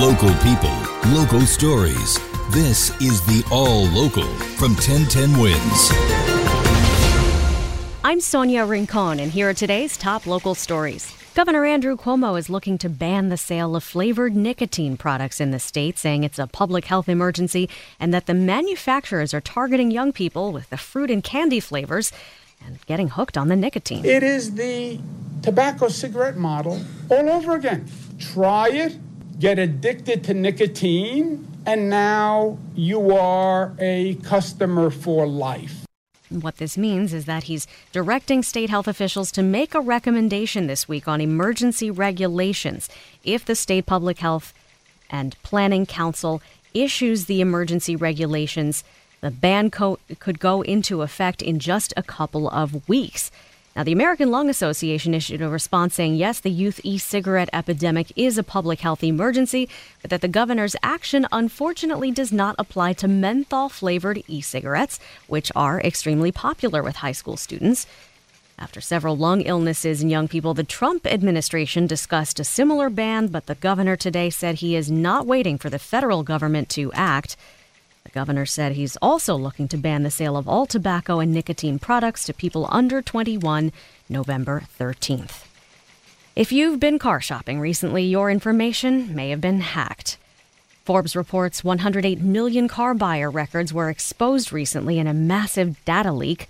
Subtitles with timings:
[0.00, 0.76] Local people,
[1.14, 2.18] local stories.
[2.50, 4.26] This is the All Local
[4.58, 5.90] from 1010 Wins.
[8.04, 11.16] I'm Sonia Rincon, and here are today's top local stories.
[11.34, 15.58] Governor Andrew Cuomo is looking to ban the sale of flavored nicotine products in the
[15.58, 17.66] state, saying it's a public health emergency
[17.98, 22.12] and that the manufacturers are targeting young people with the fruit and candy flavors
[22.62, 24.04] and getting hooked on the nicotine.
[24.04, 25.00] It is the
[25.40, 27.88] tobacco cigarette model all over again.
[28.18, 28.98] Try it,
[29.38, 35.84] get addicted to nicotine, and now you are a customer for life.
[36.28, 40.88] What this means is that he's directing state health officials to make a recommendation this
[40.88, 42.88] week on emergency regulations
[43.22, 44.52] if the state public health
[45.08, 46.42] and planning council
[46.74, 48.82] issues the emergency regulations
[49.20, 53.30] the ban co- could go into effect in just a couple of weeks.
[53.76, 58.10] Now, the American Lung Association issued a response saying, yes, the youth e cigarette epidemic
[58.16, 59.68] is a public health emergency,
[60.00, 65.52] but that the governor's action unfortunately does not apply to menthol flavored e cigarettes, which
[65.54, 67.86] are extremely popular with high school students.
[68.58, 73.44] After several lung illnesses in young people, the Trump administration discussed a similar ban, but
[73.44, 77.36] the governor today said he is not waiting for the federal government to act.
[78.16, 82.24] Governor said he's also looking to ban the sale of all tobacco and nicotine products
[82.24, 83.72] to people under 21
[84.08, 85.44] November 13th.
[86.34, 90.16] If you've been car shopping recently, your information may have been hacked.
[90.86, 96.48] Forbes reports 108 million car buyer records were exposed recently in a massive data leak.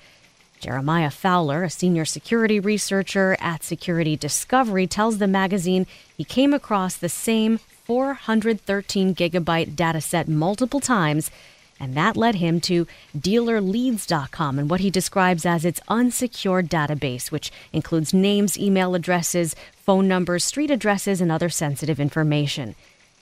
[0.60, 6.94] Jeremiah Fowler, a senior security researcher at Security Discovery, tells the magazine he came across
[6.96, 11.32] the same 413 gigabyte data set multiple times,
[11.78, 17.52] and that led him to dealerleads.com and what he describes as its unsecured database, which
[17.72, 22.74] includes names, email addresses, phone numbers, street addresses, and other sensitive information.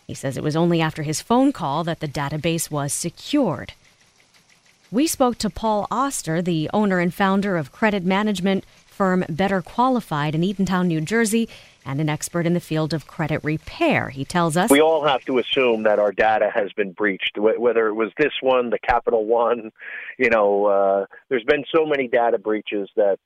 [0.07, 3.73] He says it was only after his phone call that the database was secured.
[4.91, 8.65] We spoke to Paul Oster, the owner and founder of credit management
[8.95, 11.49] firm Better Qualified in Eatontown, New Jersey,
[11.85, 14.09] and an expert in the field of credit repair.
[14.09, 17.89] He tells us we all have to assume that our data has been breached, whether
[17.89, 19.73] it was this one, the Capital One.
[20.19, 23.19] You know, uh, there's been so many data breaches that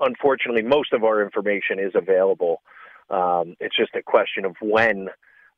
[0.00, 2.60] unfortunately most of our information is available.
[3.08, 5.08] Um, it's just a question of when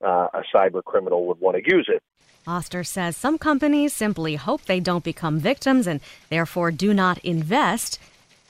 [0.04, 2.02] uh, a cyber criminal would want to use it.
[2.46, 7.98] Oster says some companies simply hope they don't become victims and therefore do not invest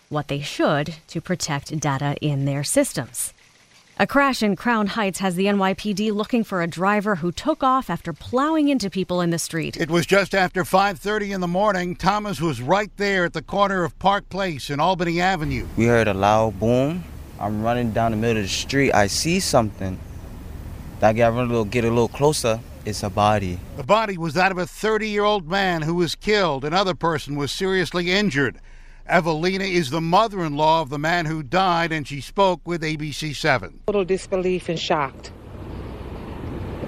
[0.08, 3.32] what they should to protect data in their systems.
[3.98, 7.88] A crash in Crown Heights has the NYPD looking for a driver who took off
[7.88, 9.78] after plowing into people in the street.
[9.78, 11.96] It was just after 5:30 in the morning.
[11.96, 15.66] Thomas was right there at the corner of Park Place and Albany Avenue.
[15.78, 17.04] We heard a loud boom.
[17.40, 18.92] I'm running down the middle of the street.
[18.92, 19.98] I see something.
[21.00, 22.60] I get a little, get a little closer.
[22.84, 23.58] It's a body.
[23.76, 26.64] The body was that of a 30-year-old man who was killed.
[26.64, 28.60] Another person was seriously injured.
[29.08, 32.82] Evelina is the mother in law of the man who died, and she spoke with
[32.82, 33.86] ABC7.
[33.86, 35.32] Total disbelief and shocked.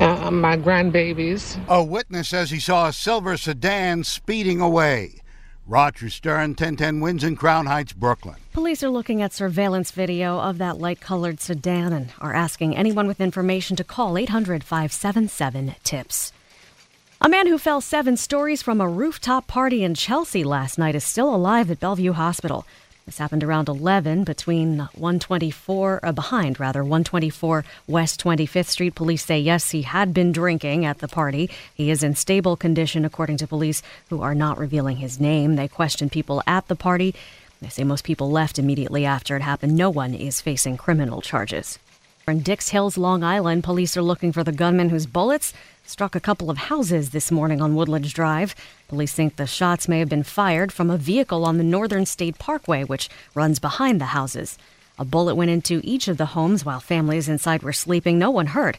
[0.00, 1.58] Uh, my grandbabies.
[1.68, 5.20] A witness says he saw a silver sedan speeding away.
[5.66, 8.36] Roger Stern, 1010 Wins in Crown Heights, Brooklyn.
[8.52, 13.06] Police are looking at surveillance video of that light colored sedan and are asking anyone
[13.06, 16.32] with information to call 800 577 TIPS.
[17.20, 21.02] A man who fell seven stories from a rooftop party in Chelsea last night is
[21.02, 22.64] still alive at Bellevue Hospital.
[23.06, 28.94] This happened around 11 between 124, uh, behind rather, 124 West 25th Street.
[28.94, 31.50] Police say yes, he had been drinking at the party.
[31.74, 35.56] He is in stable condition, according to police, who are not revealing his name.
[35.56, 37.16] They questioned people at the party.
[37.60, 39.76] They say most people left immediately after it happened.
[39.76, 41.80] No one is facing criminal charges.
[42.28, 45.54] In Dix Hills, Long Island, police are looking for the gunman whose bullets
[45.86, 48.54] struck a couple of houses this morning on Woodledge Drive.
[48.86, 52.38] Police think the shots may have been fired from a vehicle on the Northern State
[52.38, 54.58] Parkway, which runs behind the houses.
[54.98, 58.18] A bullet went into each of the homes while families inside were sleeping.
[58.18, 58.76] No one hurt.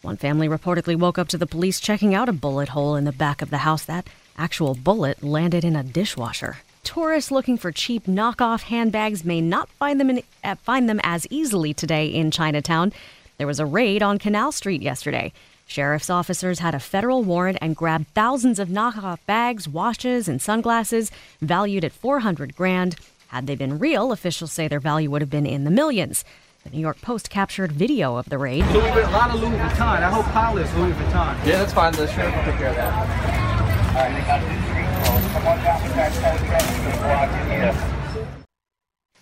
[0.00, 3.12] One family reportedly woke up to the police checking out a bullet hole in the
[3.12, 3.84] back of the house.
[3.84, 4.08] That
[4.38, 6.56] actual bullet landed in a dishwasher.
[6.90, 11.24] Tourists looking for cheap knockoff handbags may not find them in, uh, find them as
[11.30, 12.92] easily today in Chinatown.
[13.38, 15.32] There was a raid on Canal Street yesterday.
[15.68, 21.12] Sheriff's officers had a federal warrant and grabbed thousands of knockoff bags, watches, and sunglasses
[21.40, 22.96] valued at 400 grand.
[23.28, 26.24] Had they been real, officials say their value would have been in the millions.
[26.64, 28.66] The New York Post captured video of the raid.
[28.66, 30.02] Louis, a lot of Louis Vuitton.
[30.02, 31.46] I hope Kyle is Louis Vuitton.
[31.46, 31.92] Yeah, that's fine.
[31.92, 33.90] The sheriff will take care of that.
[33.90, 34.59] All right, they got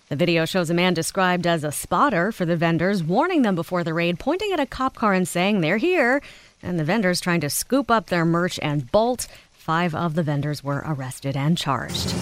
[0.09, 3.83] The video shows a man described as a spotter for the vendors, warning them before
[3.83, 6.21] the raid, pointing at a cop car and saying they're here,
[6.63, 9.27] and the vendors trying to scoop up their merch and bolt.
[9.51, 12.15] Five of the vendors were arrested and charged.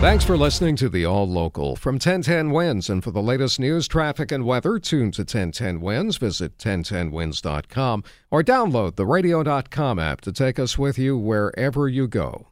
[0.00, 2.88] Thanks for listening to the All Local from 1010 Wins.
[2.88, 6.18] And for the latest news, traffic, and weather, tune to 1010 Wins.
[6.18, 12.46] Visit 1010wins.com or download the radio.com app to take us with you wherever you go.